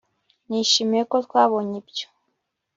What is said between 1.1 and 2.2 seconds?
ko twabonye ibyo